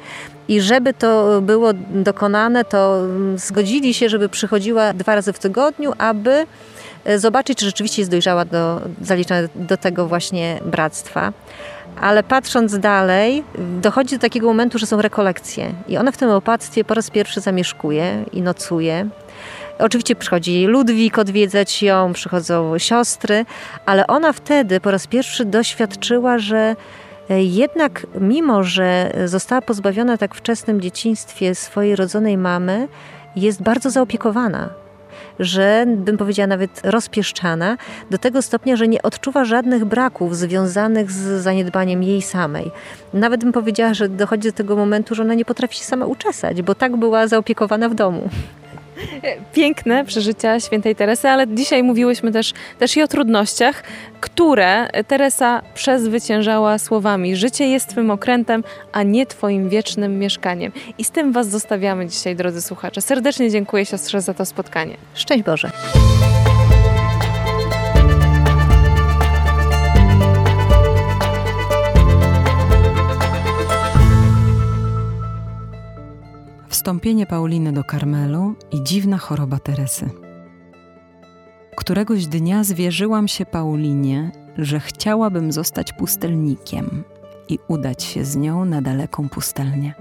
[0.49, 3.03] I żeby to było dokonane, to
[3.37, 6.47] zgodzili się, żeby przychodziła dwa razy w tygodniu, aby
[7.05, 11.33] e, zobaczyć, czy rzeczywiście jest dojrzała do, zaliczona do tego właśnie bractwa.
[12.01, 13.45] Ale patrząc dalej,
[13.81, 15.73] dochodzi do takiego momentu, że są rekolekcje.
[15.89, 19.09] I ona w tym opactwie po raz pierwszy zamieszkuje i nocuje.
[19.79, 23.45] Oczywiście przychodzi Ludwik odwiedzać ją, przychodzą siostry,
[23.87, 26.77] ale ona wtedy po raz pierwszy doświadczyła, że
[27.41, 32.89] jednak, mimo że została pozbawiona tak wczesnym dzieciństwie swojej rodzonej mamy,
[33.37, 34.83] jest bardzo zaopiekowana
[35.39, 37.77] że bym powiedziała nawet rozpieszczana,
[38.11, 42.71] do tego stopnia, że nie odczuwa żadnych braków związanych z zaniedbaniem jej samej.
[43.15, 46.63] Nawet bym powiedziała, że dochodzi do tego momentu, że ona nie potrafi się sama uczesać,
[46.63, 48.29] bo tak była zaopiekowana w domu.
[49.53, 53.83] Piękne przeżycia świętej Teresy, ale dzisiaj mówiłyśmy też, też i o trudnościach,
[54.21, 60.73] które Teresa przezwyciężała słowami: Życie jest Twym okrętem, a nie Twoim wiecznym mieszkaniem.
[60.99, 63.01] I z tym Was zostawiamy dzisiaj, drodzy słuchacze.
[63.01, 64.97] Serdecznie dziękuję siostrze za to spotkanie.
[65.15, 65.71] Szczęść Boże.
[76.83, 80.11] Wstąpienie Pauliny do Karmelu i dziwna choroba Teresy.
[81.77, 87.05] Któregoś dnia zwierzyłam się Paulinie, że chciałabym zostać pustelnikiem
[87.49, 89.95] i udać się z nią na daleką pustelnię.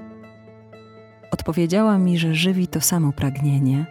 [1.32, 3.86] Odpowiedziała mi, że żywi to samo pragnienie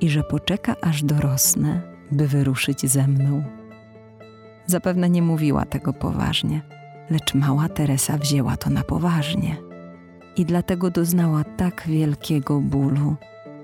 [0.00, 3.44] i że poczeka aż dorosnę, by wyruszyć ze mną.
[4.66, 6.62] Zapewne nie mówiła tego poważnie,
[7.10, 9.67] lecz mała Teresa wzięła to na poważnie
[10.38, 13.16] i dlatego doznała tak wielkiego bólu,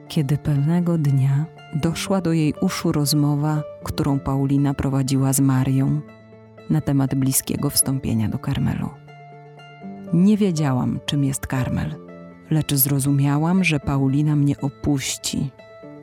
[0.08, 6.00] kiedy pewnego dnia doszła do jej uszu rozmowa, którą Paulina prowadziła z Marią
[6.70, 8.90] na temat bliskiego wstąpienia do Karmelu.
[10.12, 11.94] Nie wiedziałam, czym jest Karmel,
[12.50, 15.50] lecz zrozumiałam, że Paulina mnie opuści.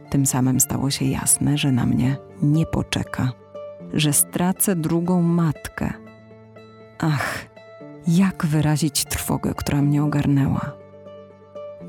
[0.10, 3.32] Tym samym stało się jasne, że na mnie nie poczeka,
[3.94, 5.94] że stracę drugą matkę.
[7.00, 7.51] Ach,
[8.08, 10.72] jak wyrazić trwogę, która mnie ogarnęła?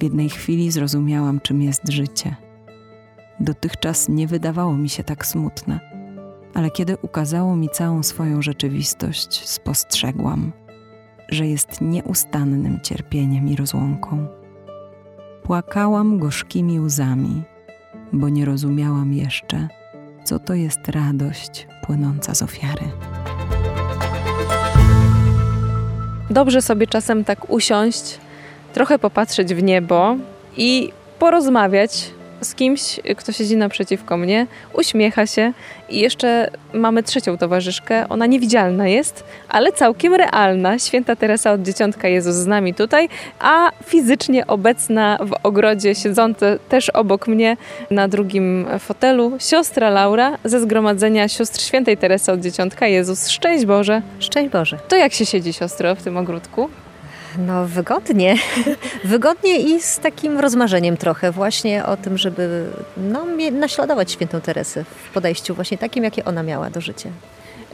[0.01, 2.37] W jednej chwili zrozumiałam, czym jest życie.
[3.41, 5.81] Dotychczas nie wydawało mi się tak smutne,
[6.55, 10.53] ale kiedy ukazało mi całą swoją rzeczywistość, spostrzegłam,
[11.29, 14.27] że jest nieustannym cierpieniem i rozłąką.
[15.43, 17.43] Płakałam gorzkimi łzami,
[18.13, 19.69] bo nie rozumiałam jeszcze,
[20.25, 22.85] co to jest radość płynąca z ofiary.
[26.33, 28.19] Dobrze sobie czasem tak usiąść,
[28.75, 30.17] trochę popatrzeć w niebo
[30.57, 32.11] i porozmawiać
[32.43, 35.53] z kimś, kto siedzi naprzeciwko mnie, uśmiecha się
[35.89, 38.09] i jeszcze mamy trzecią towarzyszkę.
[38.09, 40.79] Ona niewidzialna jest, ale całkiem realna.
[40.79, 43.09] Święta Teresa od Dzieciątka Jezus z nami tutaj,
[43.41, 47.57] a fizycznie obecna w ogrodzie, siedząca też obok mnie
[47.91, 53.29] na drugim fotelu, siostra Laura ze Zgromadzenia Sióstr Świętej Teresy od Dzieciątka Jezus.
[53.29, 54.03] Szczęść Boże!
[54.19, 54.79] Szczęść Boże!
[54.89, 56.69] To jak się siedzi, siostro, w tym ogródku?
[57.39, 58.37] No wygodnie.
[59.05, 62.67] wygodnie i z takim rozmarzeniem trochę właśnie o tym, żeby
[62.97, 67.09] no, naśladować świętą Teresę w podejściu właśnie takim, jakie ona miała do życia.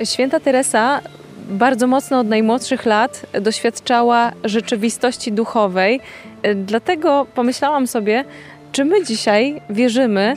[0.05, 1.01] Święta Teresa
[1.49, 6.01] bardzo mocno od najmłodszych lat doświadczała rzeczywistości duchowej.
[6.55, 8.25] Dlatego pomyślałam sobie,
[8.73, 10.35] czy my dzisiaj wierzymy,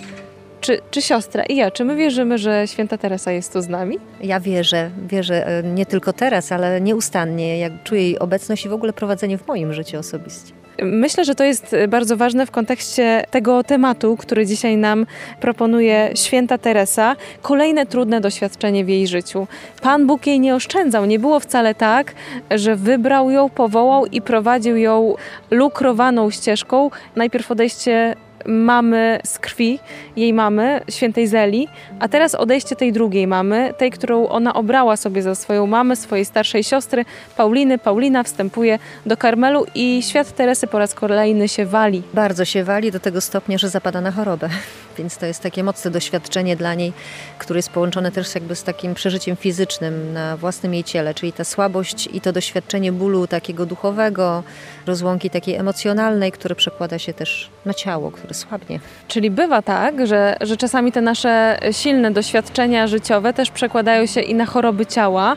[0.62, 3.97] czy, czy siostra i ja, czy my wierzymy, że święta Teresa jest tu z nami?
[4.21, 8.74] Ja wierzę, wierzę e, nie tylko teraz, ale nieustannie, jak czuję jej obecność i w
[8.74, 10.54] ogóle prowadzenie w moim życiu osobiście.
[10.82, 15.06] Myślę, że to jest bardzo ważne w kontekście tego tematu, który dzisiaj nam
[15.39, 17.15] proponuje święta Teresa.
[17.41, 19.47] Kolejne trudne doświadczenie w jej życiu.
[19.82, 21.06] Pan Bóg jej nie oszczędzał.
[21.06, 22.13] Nie było wcale tak,
[22.52, 25.15] że wybrał ją, powołał i prowadził ją
[25.52, 26.89] lukrowaną ścieżką.
[27.15, 29.80] Najpierw odejście mamy z krwi,
[30.15, 31.67] jej mamy, świętej Zeli,
[31.99, 36.25] a teraz odejście tej drugiej mamy, tej, którą ona obrała sobie za swoją mamę, swojej
[36.25, 37.06] starszej siostry,
[37.38, 37.77] Pauliny.
[37.77, 42.04] Paulina wstępuje do Karmelu i świat Teresy po raz kolejny się wali.
[42.13, 44.49] Bardzo się wali do tego stopnia, że zapada na chorobę.
[44.97, 46.93] Więc to jest takie mocne doświadczenie dla niej,
[47.38, 51.43] które jest połączone też jakby z takim przeżyciem fizycznym na własnym jej ciele, czyli ta
[51.43, 54.43] słabość i to doświadczenie bólu takiego duchowego,
[54.86, 58.80] rozłąki takiej emocjonalnej, które przekłada się też na ciało, które słabnie.
[59.08, 64.36] Czyli bywa tak, że, że czasami te nasze silne doświadczenia życiowe też przekładają się i
[64.36, 65.36] na choroby ciała.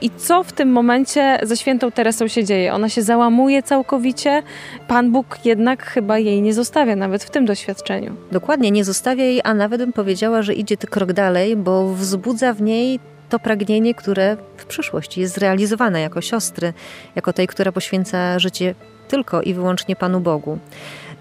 [0.00, 2.74] I co w tym momencie ze świętą Teresą się dzieje?
[2.74, 4.42] Ona się załamuje całkowicie.
[4.88, 8.16] Pan Bóg jednak chyba jej nie zostawia nawet w tym doświadczeniu.
[8.32, 12.62] Dokładnie, nie zostawia jej, a nawet bym powiedziała, że idzie krok dalej, bo wzbudza w
[12.62, 16.72] niej to pragnienie, które w przyszłości jest zrealizowane jako siostry,
[17.16, 18.74] jako tej, która poświęca życie
[19.08, 20.58] tylko i wyłącznie Panu Bogu.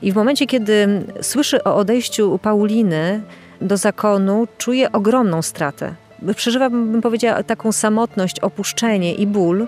[0.02, 3.22] I w momencie, kiedy słyszy o odejściu Pauliny
[3.62, 5.94] do zakonu, czuje ogromną stratę.
[6.36, 9.68] Przeżywa, bym powiedziała, taką samotność, opuszczenie i ból.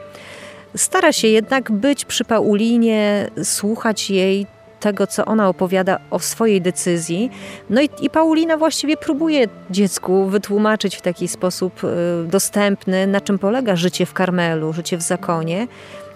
[0.76, 4.48] Stara się jednak być przy Paulinie, słuchać jej,
[4.84, 7.32] tego, co ona opowiada o swojej decyzji.
[7.70, 11.88] No i, i Paulina właściwie próbuje dziecku wytłumaczyć w taki sposób y,
[12.28, 15.68] dostępny, na czym polega życie w Karmelu, życie w zakonie.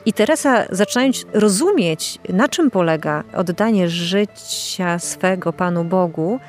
[0.08, 6.40] I Teresa, zaczynając rozumieć, na czym polega oddanie życia swego Panu Bogu,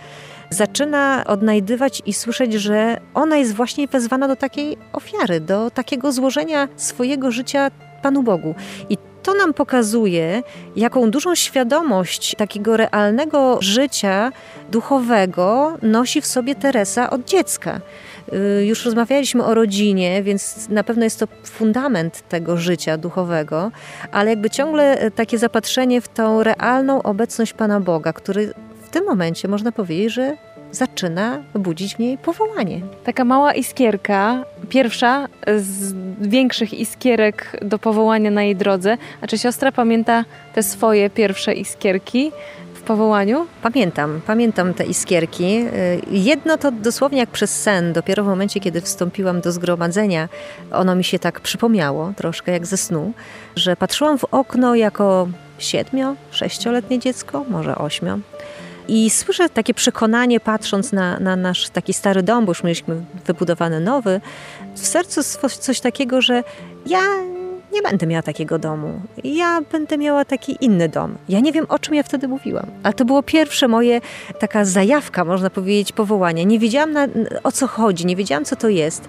[0.51, 6.68] zaczyna odnajdywać i słyszeć, że ona jest właśnie wezwana do takiej ofiary, do takiego złożenia
[6.77, 7.71] swojego życia
[8.03, 8.55] Panu Bogu.
[8.88, 10.42] I to nam pokazuje,
[10.77, 14.33] jaką dużą świadomość takiego realnego życia
[14.71, 17.81] duchowego nosi w sobie Teresa od dziecka.
[18.33, 23.71] Y, już rozmawialiśmy o rodzinie, więc na pewno jest to fundament tego życia duchowego,
[24.12, 29.05] ale jakby ciągle e, takie zapatrzenie w tą realną obecność Pana Boga, który w tym
[29.05, 30.37] momencie można powiedzieć, że
[30.73, 32.81] zaczyna budzić w niej powołanie.
[33.05, 38.97] Taka mała iskierka, pierwsza z większych iskierek do powołania na jej drodze.
[39.21, 42.33] A czy siostra pamięta te swoje pierwsze iskierki?
[42.88, 43.46] Powołaniu?
[43.62, 45.44] Pamiętam, pamiętam te iskierki.
[45.44, 47.92] Y, jedno to dosłownie jak przez sen.
[47.92, 50.29] Dopiero w momencie, kiedy wstąpiłam do zgromadzenia,
[50.72, 53.12] ono mi się tak przypomniało, troszkę jak ze snu,
[53.57, 58.18] że patrzyłam w okno jako siedmio, sześcioletnie dziecko, może ośmio
[58.88, 63.81] i słyszę takie przekonanie, patrząc na, na nasz taki stary dom, bo już mieliśmy wybudowany
[63.81, 64.20] nowy,
[64.74, 65.20] w sercu
[65.61, 66.44] coś takiego, że
[66.87, 67.01] ja
[67.72, 69.00] nie będę miała takiego domu.
[69.24, 71.16] Ja będę miała taki inny dom.
[71.28, 74.00] Ja nie wiem, o czym ja wtedy mówiłam, ale to było pierwsze moje,
[74.38, 76.42] taka zajawka, można powiedzieć, powołania.
[76.42, 77.07] Nie wiedziałam na,
[77.44, 79.09] o co chodzi, nie wiedziałam, co to jest.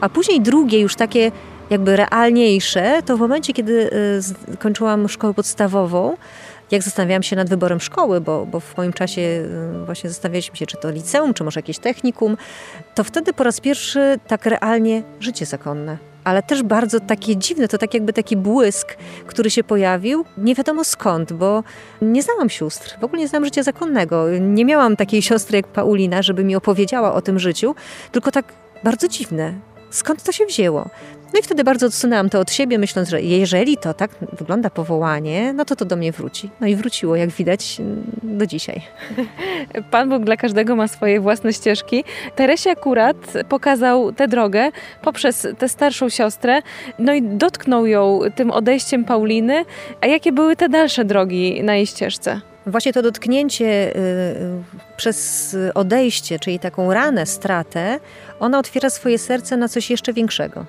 [0.00, 1.32] A później drugie, już takie
[1.70, 3.90] jakby realniejsze, to w momencie, kiedy
[4.52, 6.16] y, kończyłam szkołę podstawową,
[6.70, 10.66] jak zastanawiałam się nad wyborem szkoły, bo, bo w moim czasie y, właśnie zastanawialiśmy się,
[10.66, 12.36] czy to liceum, czy może jakieś technikum,
[12.94, 16.15] to wtedy po raz pierwszy tak realnie życie zakonne.
[16.26, 20.84] Ale też bardzo takie dziwne, to tak jakby taki błysk, który się pojawił, nie wiadomo
[20.84, 21.64] skąd, bo
[22.02, 24.26] nie znałam sióstr, w ogóle nie znałam życia zakonnego.
[24.40, 27.74] Nie miałam takiej siostry jak Paulina, żeby mi opowiedziała o tym życiu,
[28.12, 28.52] tylko tak
[28.84, 30.90] bardzo dziwne Skąd to się wzięło?
[31.34, 35.52] No i wtedy bardzo odsunęłam to od siebie, myśląc, że jeżeli to tak wygląda powołanie,
[35.52, 36.50] no to to do mnie wróci.
[36.60, 37.76] No i wróciło, jak widać,
[38.22, 38.82] do dzisiaj.
[39.90, 42.04] Pan Bóg dla każdego ma swoje własne ścieżki.
[42.36, 43.16] Teresie akurat
[43.48, 44.70] pokazał tę drogę
[45.02, 46.62] poprzez tę starszą siostrę,
[46.98, 49.64] no i dotknął ją tym odejściem Pauliny.
[50.00, 52.40] A jakie były te dalsze drogi na jej ścieżce?
[52.66, 54.62] Właśnie to dotknięcie y, y,
[54.96, 58.00] przez odejście, czyli taką ranę, stratę,
[58.40, 60.64] ona otwiera swoje serce na coś jeszcze większego.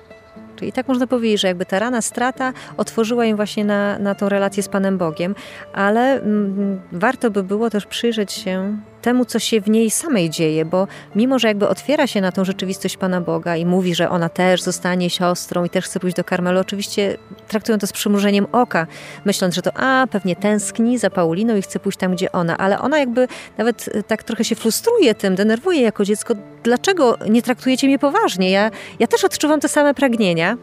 [0.56, 4.28] Czyli tak można powiedzieć, że jakby ta rana, strata otworzyła im właśnie na, na tą
[4.28, 5.34] relację z Panem Bogiem,
[5.72, 10.64] ale mm, warto by było też przyjrzeć się temu, co się w niej samej dzieje,
[10.64, 14.28] bo mimo, że jakby otwiera się na tą rzeczywistość Pana Boga i mówi, że ona
[14.28, 17.16] też zostanie siostrą i też chce pójść do Karmelu, oczywiście
[17.48, 18.86] traktują to z przymrużeniem oka,
[19.24, 22.78] myśląc, że to a, pewnie tęskni za Pauliną i chce pójść tam, gdzie ona, ale
[22.78, 27.86] ona jakby nawet e, tak trochę się frustruje tym, denerwuje jako dziecko, dlaczego nie traktujecie
[27.86, 28.50] mnie poważnie?
[28.50, 30.56] Ja, ja też odczuwam te same pragnienia.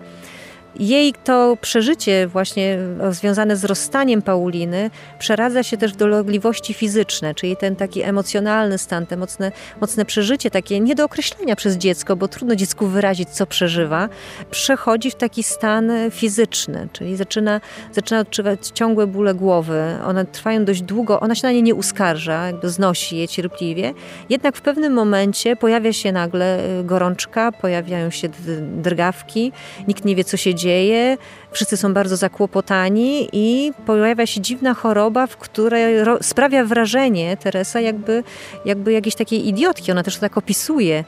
[0.79, 2.77] Jej to przeżycie właśnie
[3.09, 9.05] związane z rozstaniem Pauliny przeradza się też w dolegliwości fizyczne, czyli ten taki emocjonalny stan,
[9.05, 13.45] te mocne, mocne przeżycie, takie nie do określenia przez dziecko, bo trudno dziecku wyrazić, co
[13.45, 14.09] przeżywa,
[14.51, 17.61] przechodzi w taki stan fizyczny, czyli zaczyna,
[17.91, 19.81] zaczyna odczuwać ciągłe bóle głowy.
[20.05, 23.93] One trwają dość długo, ona się na nie nie uskarża, jakby znosi je cierpliwie,
[24.29, 28.29] jednak w pewnym momencie pojawia się nagle y, gorączka, pojawiają się
[28.77, 29.51] drgawki,
[29.88, 31.17] nikt nie wie, co się dzieje, dzieje,
[31.51, 38.23] wszyscy są bardzo zakłopotani i pojawia się dziwna choroba, w której sprawia wrażenie Teresa jakby,
[38.65, 41.04] jakby jakiejś takiej idiotki, ona też to tak opisuje.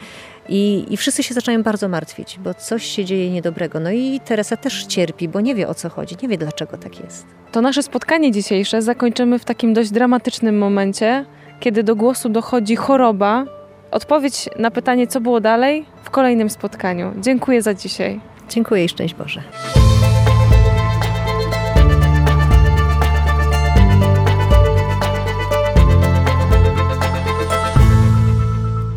[0.50, 3.80] I, I wszyscy się zaczynają bardzo martwić, bo coś się dzieje niedobrego.
[3.80, 7.00] No i Teresa też cierpi, bo nie wie o co chodzi, nie wie dlaczego tak
[7.00, 7.26] jest.
[7.52, 11.26] To nasze spotkanie dzisiejsze zakończymy w takim dość dramatycznym momencie,
[11.60, 13.46] kiedy do głosu dochodzi choroba.
[13.91, 17.13] Odpowiedź na pytanie, co było dalej, w kolejnym spotkaniu.
[17.22, 18.20] Dziękuję za dzisiaj.
[18.49, 19.43] Dziękuję i szczęść Boże.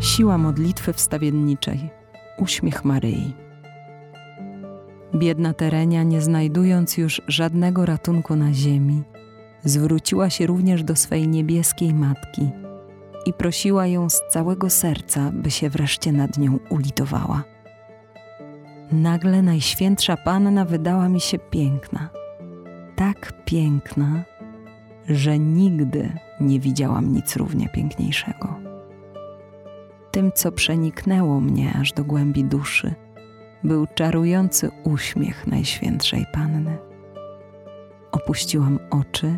[0.01, 1.89] Siła modlitwy wstawienniczej.
[2.37, 3.33] Uśmiech Maryi.
[5.15, 9.03] Biedna Terenia, nie znajdując już żadnego ratunku na ziemi,
[9.63, 12.49] zwróciła się również do swej niebieskiej matki
[13.25, 17.43] i prosiła ją z całego serca, by się wreszcie nad nią ulitowała.
[18.91, 22.09] Nagle Najświętsza Panna wydała mi się piękna.
[22.95, 24.23] Tak piękna,
[25.07, 28.55] że nigdy nie widziałam nic równie piękniejszego.
[30.11, 32.93] Tym, co przeniknęło mnie aż do głębi duszy,
[33.63, 36.77] był czarujący uśmiech Najświętszej Panny.
[38.11, 39.37] Opuściłam oczy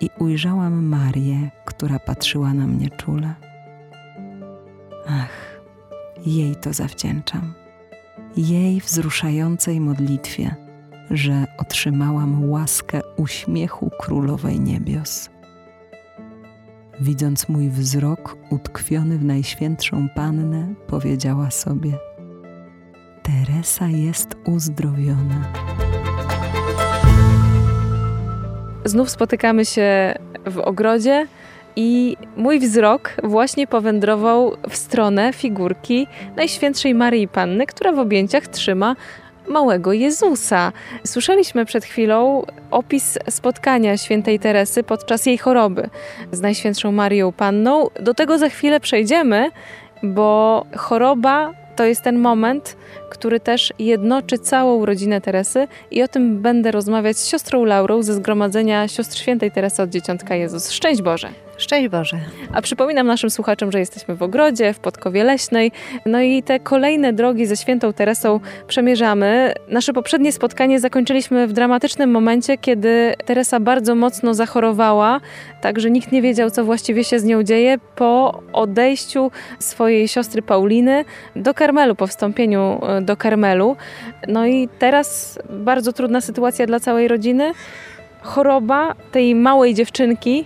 [0.00, 3.34] i ujrzałam Marię, która patrzyła na mnie czule.
[5.08, 5.60] Ach,
[6.26, 7.65] jej to zawdzięczam
[8.36, 10.54] jej wzruszającej modlitwie,
[11.10, 15.30] że otrzymałam łaskę uśmiechu Królowej Niebios.
[17.00, 21.92] Widząc mój wzrok utkwiony w Najświętszą Pannę, powiedziała sobie:
[23.22, 25.52] Teresa jest uzdrowiona.
[28.84, 30.14] Znów spotykamy się
[30.46, 31.26] w ogrodzie
[31.76, 38.96] i mój wzrok właśnie powędrował w stronę figurki Najświętszej Maryi Panny, która w objęciach trzyma
[39.48, 40.72] małego Jezusa.
[41.04, 45.90] Słyszeliśmy przed chwilą opis spotkania świętej Teresy podczas jej choroby
[46.32, 47.88] z Najświętszą Marią Panną.
[48.00, 49.50] Do tego za chwilę przejdziemy,
[50.02, 52.76] bo choroba to jest ten moment,
[53.10, 58.14] który też jednoczy całą rodzinę Teresy i o tym będę rozmawiać z siostrą Laurą ze
[58.14, 60.70] Zgromadzenia Siostr Świętej Teresy od Dzieciątka Jezus.
[60.70, 61.28] Szczęść Boże!
[61.58, 62.18] Szczęść Boże.
[62.52, 65.72] A przypominam naszym słuchaczom, że jesteśmy w ogrodzie, w Podkowie Leśnej.
[66.06, 69.52] No i te kolejne drogi ze świętą Teresą przemierzamy.
[69.68, 75.20] Nasze poprzednie spotkanie zakończyliśmy w dramatycznym momencie, kiedy Teresa bardzo mocno zachorowała,
[75.60, 80.42] tak że nikt nie wiedział, co właściwie się z nią dzieje po odejściu swojej siostry
[80.42, 81.04] Pauliny
[81.36, 83.76] do Karmelu, po wstąpieniu e, do Karmelu.
[84.28, 87.52] No i teraz bardzo trudna sytuacja dla całej rodziny.
[88.22, 90.44] Choroba tej małej dziewczynki,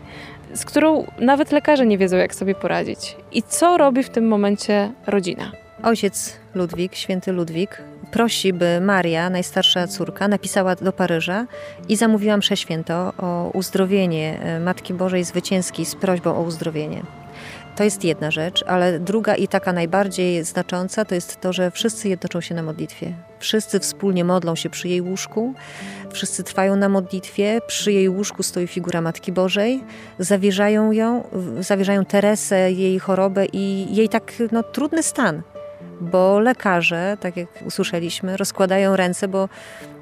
[0.55, 3.17] z którą nawet lekarze nie wiedzą, jak sobie poradzić.
[3.33, 5.53] I co robi w tym momencie rodzina?
[5.83, 11.47] Ojciec Ludwik, święty Ludwik, prosi, by Maria, najstarsza córka, napisała do Paryża
[11.89, 17.03] i zamówiła mszę święto o uzdrowienie e, Matki Bożej Zwycięskiej z prośbą o uzdrowienie.
[17.81, 22.09] To jest jedna rzecz, ale druga i taka najbardziej znacząca to jest to, że wszyscy
[22.09, 23.13] jednoczą się na modlitwie.
[23.39, 25.55] Wszyscy wspólnie modlą się przy jej łóżku,
[26.13, 29.85] wszyscy trwają na modlitwie, przy jej łóżku stoi figura Matki Bożej,
[30.19, 31.25] zawierzają ją,
[31.61, 35.43] zawierzają Teresę, jej chorobę i jej tak no, trudny stan
[36.01, 39.49] bo lekarze, tak jak usłyszeliśmy, rozkładają ręce, bo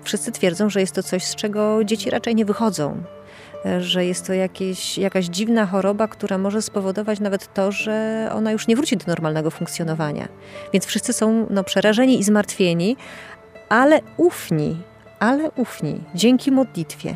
[0.03, 3.03] wszyscy twierdzą, że jest to coś, z czego dzieci raczej nie wychodzą.
[3.81, 8.67] Że jest to jakieś, jakaś dziwna choroba, która może spowodować nawet to, że ona już
[8.67, 10.29] nie wróci do normalnego funkcjonowania.
[10.73, 12.97] Więc wszyscy są no, przerażeni i zmartwieni,
[13.69, 14.77] ale ufni,
[15.19, 17.15] ale ufni dzięki modlitwie.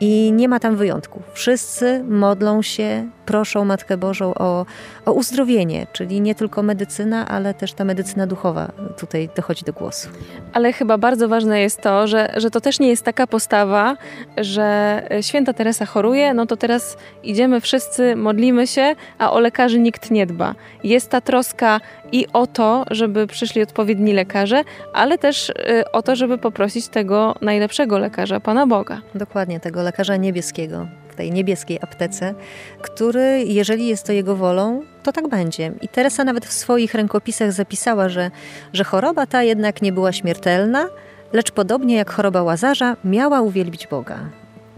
[0.00, 1.22] I nie ma tam wyjątków.
[1.32, 4.66] Wszyscy modlą się, proszą Matkę Bożą o,
[5.06, 10.08] o uzdrowienie, czyli nie tylko medycyna, ale też ta medycyna duchowa tutaj dochodzi do głosu.
[10.52, 13.96] Ale chyba bardzo ważne jest to, że, że to też nie jest taka postawa,
[14.36, 20.10] że święta Teresa choruje, no to teraz idziemy wszyscy, modlimy się, a o lekarzy nikt
[20.10, 20.54] nie dba.
[20.84, 21.80] Jest ta troska
[22.12, 25.54] i o to, żeby przyszli odpowiedni lekarze, ale też y,
[25.92, 29.00] o to, żeby poprosić tego najlepszego lekarza, Pana Boga.
[29.14, 32.34] Dokładnie, tego lekarza niebieskiego tej niebieskiej aptece,
[32.82, 35.72] który, jeżeli jest to jego wolą, to tak będzie.
[35.80, 38.30] I Teresa nawet w swoich rękopisach zapisała, że,
[38.72, 40.86] że choroba ta jednak nie była śmiertelna,
[41.32, 44.18] lecz podobnie jak choroba Łazarza, miała uwielbić Boga.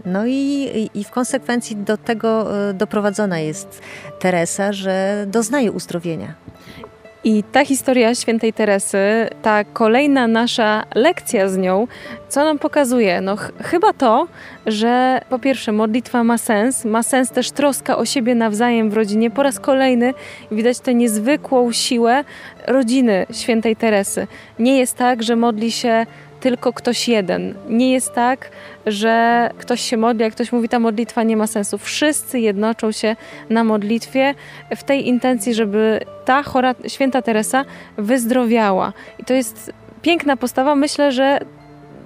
[0.05, 2.29] No i, i w konsekwencji do tego
[2.69, 3.81] e, doprowadzona jest
[4.19, 6.35] Teresa, że doznaje uzdrowienia.
[7.25, 11.87] I ta historia świętej Teresy, ta kolejna nasza lekcja z nią,
[12.29, 13.21] co nam pokazuje?
[13.21, 14.27] No ch chyba to,
[14.65, 19.31] że po pierwsze modlitwa ma sens, ma sens też troska o siebie nawzajem w rodzinie.
[19.31, 20.13] Po raz kolejny
[20.51, 22.23] widać tę niezwykłą siłę
[22.67, 24.27] rodziny świętej Teresy.
[24.59, 26.05] Nie jest tak, że modli się
[26.43, 27.55] tylko ktoś jeden.
[27.69, 28.49] Nie jest tak,
[28.85, 31.77] że ktoś się modli, jak ktoś mówi, ta modlitwa nie ma sensu.
[31.77, 33.15] Wszyscy jednoczą się
[33.49, 34.35] na modlitwie
[34.75, 37.65] w tej intencji, żeby ta chora święta Teresa
[37.97, 38.93] wyzdrowiała.
[39.19, 40.75] I to jest piękna postawa.
[40.75, 41.39] Myślę, że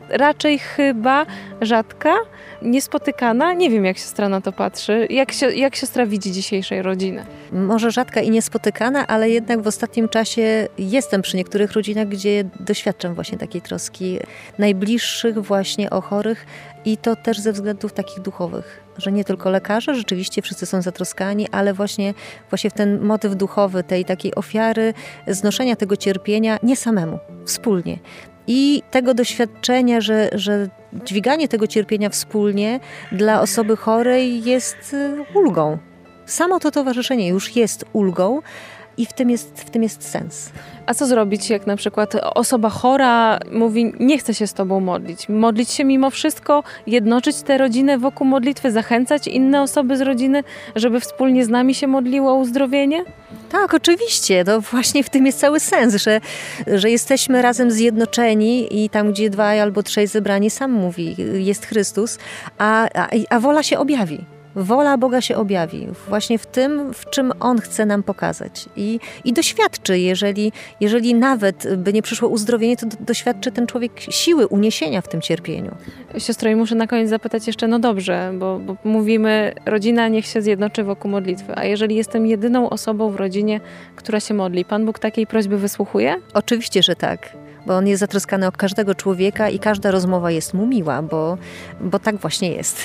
[0.10, 1.26] raczej chyba
[1.62, 2.14] rzadka,
[2.62, 3.53] niespotykana.
[3.53, 5.08] Nie wiem, jak siostra na to patrzy.
[5.10, 7.26] Jak, się, jak siostra widzi dzisiejszej rodziny?
[7.51, 13.14] Może rzadka i niespotykana, ale jednak w ostatnim czasie jestem przy niektórych rodzinach, gdzie doświadczam
[13.14, 14.20] właśnie takiej troski
[14.58, 16.45] najbliższych właśnie o chorych
[16.86, 21.47] i to też ze względów takich duchowych że nie tylko lekarze, rzeczywiście wszyscy są zatroskani,
[21.51, 22.14] ale właśnie,
[22.49, 24.93] właśnie ten motyw duchowy tej takiej ofiary,
[25.28, 27.99] znoszenia tego cierpienia nie samemu, wspólnie
[28.48, 30.70] i tego doświadczenia, że, że
[31.06, 32.80] dźwiganie tego cierpienia wspólnie
[33.12, 34.95] dla osoby chorej jest
[35.34, 35.78] ulgą.
[36.26, 38.41] Samo to towarzyszenie już jest ulgą,
[38.98, 40.50] i w tym, jest, w tym jest sens.
[40.86, 45.30] A co zrobić, jak na przykład osoba chora mówi, nie chce się z tobą modlić?
[45.30, 50.43] Modlić się mimo wszystko, jednoczyć tę rodzinę wokół modlitwy, zachęcać inne osoby z rodziny,
[50.76, 53.04] żeby wspólnie z nami się modliło o uzdrowienie?
[53.52, 54.45] Tak, oczywiście.
[54.45, 56.22] To właśnie w tym jest cały sens, że,
[56.68, 62.18] że jesteśmy razem zjednoczeni i tam, gdzie dwaj albo trzej zebrani, sam mówi, jest Chrystus,
[62.58, 67.34] a, a, a wola się objawi wola Boga się objawi właśnie w tym, w czym
[67.39, 68.66] On chce nam pokazać.
[68.76, 74.47] I, i doświadczy, jeżeli, jeżeli nawet by nie przyszło uzdrowienie, to doświadczy ten człowiek siły
[74.47, 75.76] uniesienia w tym cierpieniu.
[76.18, 80.41] Siostro, i muszę na koniec zapytać jeszcze, no dobrze, bo, bo mówimy, rodzina niech się
[80.41, 83.60] zjednoczy wokół modlitwy, a jeżeli jestem jedyną osobą w rodzinie,
[83.95, 86.16] która się modli, Pan Bóg takiej prośby wysłuchuje?
[86.34, 90.68] Oczywiście, że tak bo on jest zatroskany o każdego człowieka i każda rozmowa jest mu
[90.68, 91.38] miła, bo,
[91.82, 92.84] bo tak właśnie jest.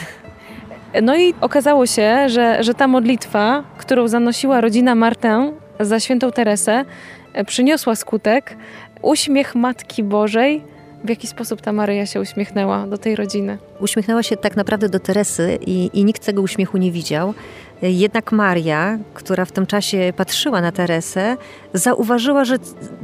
[1.02, 6.84] No i okazało się, że, że ta modlitwa, którą zanosiła rodzina Martę za świętą Teresę,
[7.32, 8.56] e, przyniosła skutek.
[9.02, 10.62] Uśmiech Matki Bożej.
[11.04, 13.58] W jaki sposób ta Maryja się uśmiechnęła do tej rodziny?
[13.80, 17.34] Uśmiechnęła się tak naprawdę do Teresy i, i nikt tego uśmiechu nie widział.
[17.82, 21.36] Jednak Maria, która w tym czasie patrzyła na Teresę,
[21.74, 22.56] zauważyła, że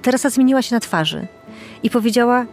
[0.03, 1.27] Teresa zmieniła się na twarzy
[1.83, 2.47] i powiedziała,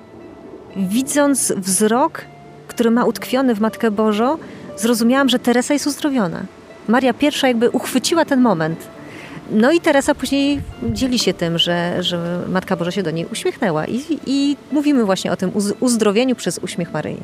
[0.76, 2.22] widząc wzrok,
[2.68, 4.38] który ma utkwiony w Matkę Bożą,
[4.78, 6.46] zrozumiałam, że Teresa jest uzdrowiona.
[6.88, 8.88] Maria pierwsza jakby uchwyciła ten moment.
[9.52, 13.86] No i Teresa później dzieli się tym, że, że Matka Boża się do niej uśmiechnęła
[13.86, 17.18] i, i mówimy właśnie o tym uzdrowieniu przez uśmiech Maryi.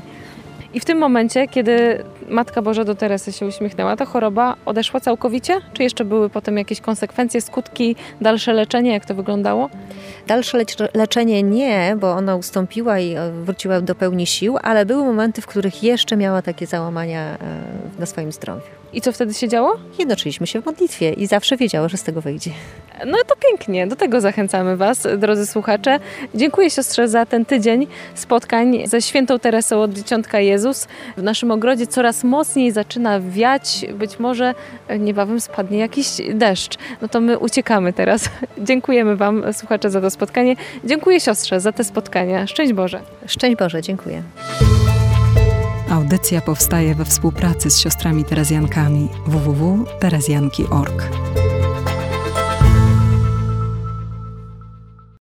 [0.74, 5.60] I w tym momencie, kiedy Matka Boża do Teresy się uśmiechnęła, ta choroba odeszła całkowicie?
[5.74, 8.92] Czy jeszcze były potem jakieś konsekwencje, skutki, dalsze leczenie?
[8.92, 9.70] Jak to wyglądało?
[10.28, 10.58] Dalsze
[10.94, 15.48] leczenie nie, bo ona ustąpiła i e, wróciła do pełni sił, ale były momenty, w
[15.48, 17.38] których jeszcze miała takie załamania e,
[18.00, 18.81] na swoim zdrowiu.
[18.94, 19.78] I co wtedy się działo?
[20.00, 22.52] Jednoczyliśmy się w modlitwie i zawsze wiedziała, że z tego wyjdzie.
[23.06, 26.00] No to pięknie, do tego zachęcamy Was, drodzy słuchacze.
[26.36, 30.88] Dziękuję siostrze za ten tydzień spotkań ze świętą Teresą od Dzieciątka Jezus.
[31.18, 34.56] W naszym ogrodzie coraz mocniej zaczyna wiać, być może
[35.00, 36.78] niebawem spadnie jakiś deszcz.
[37.02, 38.30] No to my uciekamy teraz.
[38.58, 40.56] Dziękujemy Wam, słuchacze, za to spotkanie.
[40.84, 42.48] Dziękuję siostrze za te spotkania.
[42.48, 43.02] Szczęść Boże.
[43.28, 44.24] Szczęść Boże, dziękuję.
[45.92, 51.10] Audycja powstaje we współpracy z siostrami Terezjankami www.terezjanki.org.